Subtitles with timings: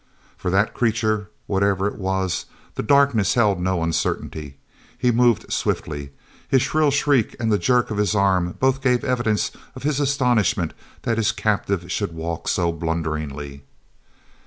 [0.35, 4.57] For that creature, whatever it was, the darkness held no uncertainty.
[4.97, 6.09] He moved swiftly.
[6.47, 10.73] His shrill shriek and the jerk of his arm both gave evidence of his astonishment
[11.03, 13.61] that his captive should walk so blunderingly.